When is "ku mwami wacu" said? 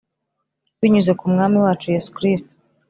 1.19-1.85